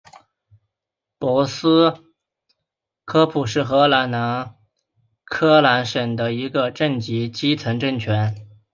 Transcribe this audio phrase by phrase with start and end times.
[1.19, 1.93] 博斯
[3.05, 4.55] 科普是荷兰南
[5.23, 8.47] 荷兰省的一个镇的基层政权。